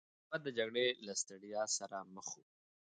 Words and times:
حکومت 0.17 0.41
د 0.43 0.47
جګړې 0.57 0.85
له 1.05 1.13
ستړيا 1.21 1.63
سره 1.77 1.97
مخ 2.15 2.27
و. 2.37 2.39